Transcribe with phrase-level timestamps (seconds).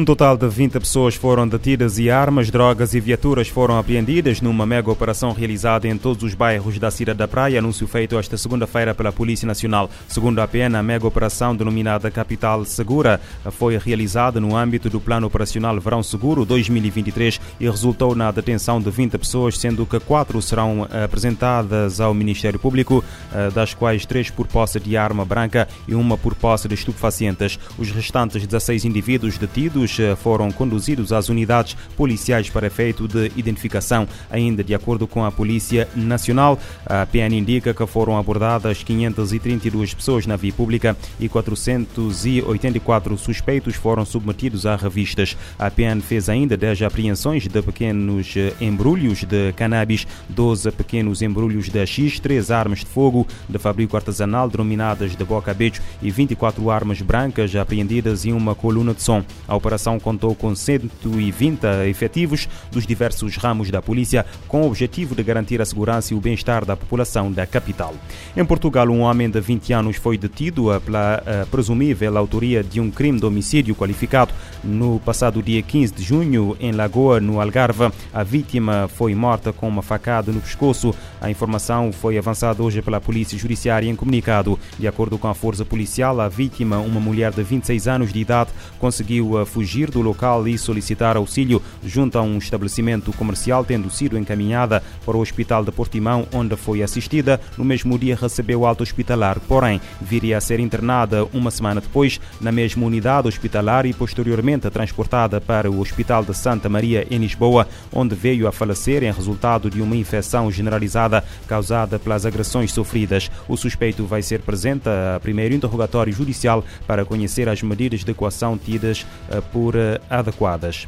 [0.00, 4.64] Um total de 20 pessoas foram detidas e armas, drogas e viaturas foram apreendidas numa
[4.64, 8.94] mega operação realizada em todos os bairros da cidade da Praia, anúncio feito esta segunda-feira
[8.94, 9.90] pela Polícia Nacional.
[10.08, 15.26] Segundo a PN, a mega operação denominada Capital Segura foi realizada no âmbito do Plano
[15.26, 20.88] Operacional Verão Seguro 2023 e resultou na detenção de 20 pessoas, sendo que quatro serão
[21.04, 26.16] apresentadas ao Ministério Público, eh, das quais três por posse de arma branca e uma
[26.16, 27.58] por posse de estupefacientes.
[27.78, 34.06] Os restantes 16 indivíduos detidos eh, foram conduzidos às unidades policiais para efeito de identificação.
[34.30, 40.26] Ainda de acordo com a Polícia Nacional, a PN indica que foram abordadas 532 pessoas
[40.26, 45.36] na via pública e 484 suspeitos foram submetidos a revistas.
[45.58, 51.68] A PN fez ainda 10 apreensões de pequenos eh, embrulhos de cannabis, 12 pequenos embrulhos
[51.68, 57.00] de X, 3 armas de fogo de fabrico artesanal denominadas de boca-bejo e 24 armas
[57.00, 59.24] brancas apreendidas em uma coluna de som.
[59.46, 65.22] A operação contou com 120 efetivos dos diversos ramos da polícia, com o objetivo de
[65.22, 67.94] garantir a segurança e o bem-estar da população da capital.
[68.36, 73.18] Em Portugal, um homem de 20 anos foi detido pela presumível autoria de um crime
[73.18, 74.32] de homicídio qualificado.
[74.62, 79.68] No passado dia 15 de junho, em Lagoa, no Algarve, a vítima foi morta com
[79.68, 80.94] uma facada no pescoço.
[81.20, 84.58] A informação foi avançada hoje pela Polícia Judiciária em comunicado.
[84.78, 88.50] De acordo com a força policial, a vítima, uma mulher de 26 anos de idade,
[88.78, 94.82] conseguiu fugir do local e solicitar auxílio junto a um estabelecimento comercial, tendo sido encaminhada
[95.06, 97.40] para o Hospital de Portimão, onde foi assistida.
[97.56, 102.50] No mesmo dia recebeu alta hospitalar, porém viria a ser internada uma semana depois na
[102.50, 108.16] mesma unidade hospitalar e posteriormente transportada para o Hospital de Santa Maria em Lisboa, onde
[108.16, 113.30] veio a falecer em resultado de uma infecção generalizada causada pelas agressões sofridas.
[113.48, 118.58] O suspeito vai ser presente a primeiro interrogatório judicial para conhecer as medidas de equação
[118.58, 119.06] tidas
[119.52, 119.74] por
[120.08, 120.86] adequadas.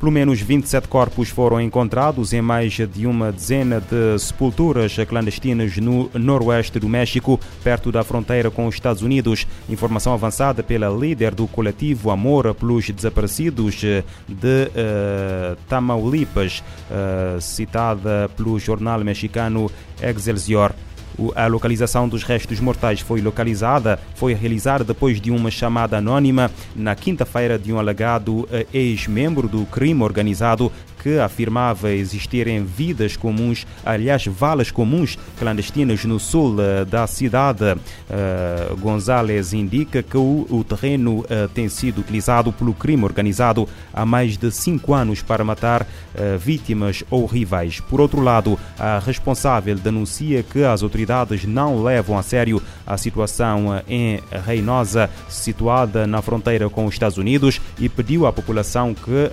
[0.00, 6.10] Pelo menos 27 corpos foram encontrados em mais de uma dezena de sepulturas clandestinas no
[6.14, 9.46] noroeste do México, perto da fronteira com os Estados Unidos.
[9.68, 18.58] Informação avançada pela líder do coletivo Amor pelos Desaparecidos de uh, Tamaulipas, uh, citada pelo
[18.58, 20.72] jornal mexicano Excelsior.
[21.34, 26.94] A localização dos restos mortais foi localizada, foi realizada depois de uma chamada anônima na
[26.94, 30.72] quinta-feira de um alegado eh, ex-membro do crime organizado
[31.02, 37.72] que afirmava existirem vidas comuns, aliás, valas comuns clandestinas no sul uh, da cidade.
[37.72, 44.04] Uh, González indica que o, o terreno uh, tem sido utilizado pelo crime organizado há
[44.04, 45.86] mais de cinco anos para matar
[46.38, 47.80] vítimas ou rivais.
[47.80, 53.80] Por outro lado, a responsável denuncia que as autoridades não levam a sério a situação
[53.88, 59.30] em Reinosa, situada na fronteira com os Estados Unidos, e pediu à população que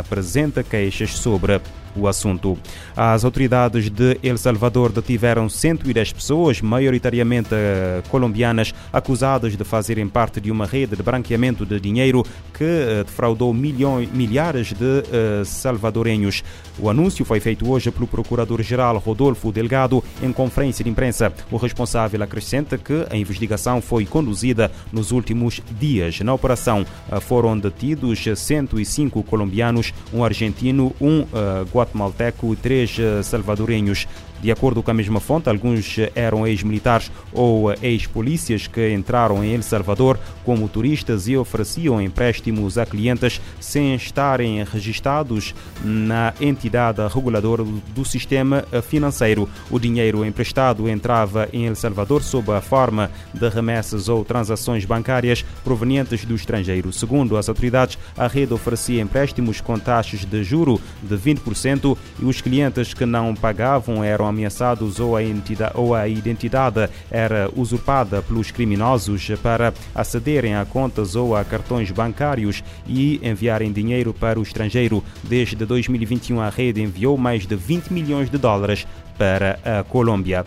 [0.00, 1.60] apresente queixas sobre
[1.96, 2.58] o assunto.
[2.96, 10.40] As autoridades de El Salvador detiveram 110 pessoas, maioritariamente eh, colombianas, acusadas de fazerem parte
[10.40, 16.42] de uma rede de branqueamento de dinheiro que eh, defraudou milhões, milhares de uh, salvadorenhos.
[16.78, 21.32] O anúncio foi feito hoje pelo Procurador-Geral Rodolfo Delgado em conferência de imprensa.
[21.50, 26.20] O responsável acrescenta que a investigação foi conduzida nos últimos dias.
[26.20, 26.84] Na operação
[27.22, 34.06] foram detidos 105 colombianos, um argentino, um uh, guatemalteco e três eh, salvadorenhos.
[34.40, 39.62] De acordo com a mesma fonte, alguns eram ex-militares ou ex-polícias que entraram em El
[39.62, 48.04] Salvador como turistas e ofereciam empréstimos a clientes sem estarem registados na entidade reguladora do
[48.04, 49.48] sistema financeiro.
[49.70, 55.44] O dinheiro emprestado entrava em El Salvador sob a forma de remessas ou transações bancárias
[55.64, 56.92] provenientes do estrangeiro.
[56.92, 62.40] Segundo as autoridades, a rede oferecia empréstimos com taxas de juro de 20% e os
[62.40, 68.50] clientes que não pagavam eram ameaçados ou a, entidade, ou a identidade era usurpada pelos
[68.50, 75.02] criminosos para acederem a contas ou a cartões bancários e enviarem dinheiro para o estrangeiro.
[75.22, 78.86] Desde 2021, a rede enviou mais de 20 milhões de dólares
[79.16, 80.44] para a Colômbia.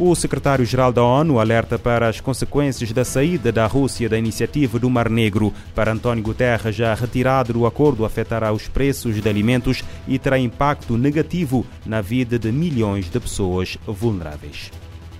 [0.00, 4.88] O secretário-geral da ONU alerta para as consequências da saída da Rússia da iniciativa do
[4.88, 5.52] Mar Negro.
[5.74, 10.96] Para António Guterres, a retirada do acordo afetará os preços de alimentos e terá impacto
[10.96, 14.70] negativo na vida de milhões de pessoas vulneráveis.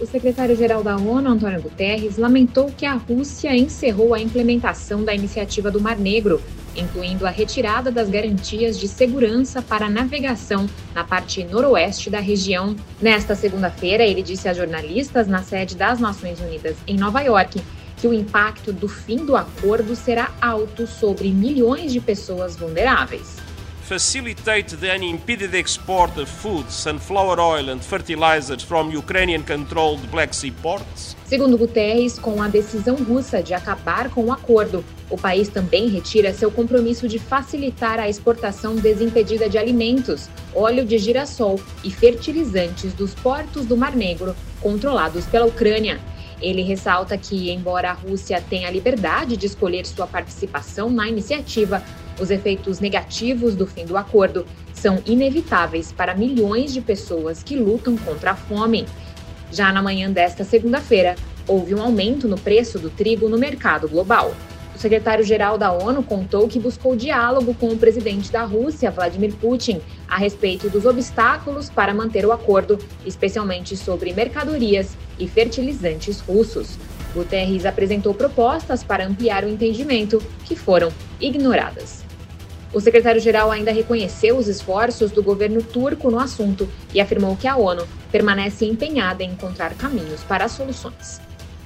[0.00, 5.70] O secretário-geral da ONU, Antônio Guterres, lamentou que a Rússia encerrou a implementação da iniciativa
[5.70, 6.42] do Mar Negro,
[6.76, 12.76] incluindo a retirada das garantias de segurança para navegação na parte noroeste da região.
[13.00, 17.60] Nesta segunda-feira, ele disse a jornalistas na sede das Nações Unidas em Nova York
[17.96, 23.36] que o impacto do fim do acordo será alto sobre milhões de pessoas vulneráveis.
[23.86, 31.14] Facilitate the unimpeded export of food, sunflower oil and fertilizers from Ukrainian-controlled Black Sea ports.
[31.26, 36.32] Segundo Guterres, com a decisão russa de acabar com o acordo, o país também retira
[36.32, 43.14] seu compromisso de facilitar a exportação desimpedida de alimentos, óleo de girassol e fertilizantes dos
[43.14, 46.00] portos do Mar Negro, controlados pela Ucrânia.
[46.40, 51.84] Ele ressalta que, embora a Rússia tenha a liberdade de escolher sua participação na iniciativa,
[52.20, 57.96] os efeitos negativos do fim do acordo são inevitáveis para milhões de pessoas que lutam
[57.96, 58.86] contra a fome.
[59.50, 61.16] Já na manhã desta segunda-feira,
[61.46, 64.34] houve um aumento no preço do trigo no mercado global.
[64.74, 69.80] O secretário-geral da ONU contou que buscou diálogo com o presidente da Rússia, Vladimir Putin,
[70.08, 76.76] a respeito dos obstáculos para manter o acordo, especialmente sobre mercadorias e fertilizantes russos.
[77.14, 82.03] Guterres apresentou propostas para ampliar o entendimento, que foram ignoradas.
[82.74, 87.56] O secretário-geral ainda reconheceu os esforços do governo turco no assunto e afirmou que a
[87.56, 91.20] ONU permanece empenhada em encontrar caminhos para as soluções.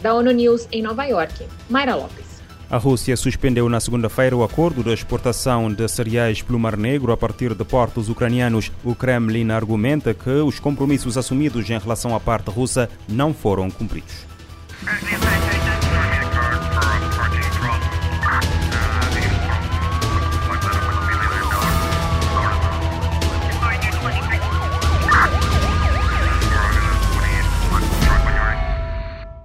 [0.00, 2.24] Da ONU News em Nova York, Mayra Lopes.
[2.70, 7.16] A Rússia suspendeu na segunda-feira o acordo de exportação de cereais pelo Mar Negro a
[7.18, 8.72] partir de portos ucranianos.
[8.82, 14.14] O Kremlin argumenta que os compromissos assumidos em relação à parte russa não foram cumpridos.